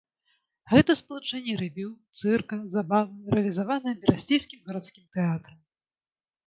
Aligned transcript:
Гэта 0.71 0.95
спалучэнне 1.01 1.55
рэвю, 1.63 1.89
цырка, 2.21 2.61
забавы 2.77 3.29
рэалізаванае 3.39 3.95
берасцейскім 4.05 4.59
гарадскім 4.71 5.05
тэатрам. 5.19 5.59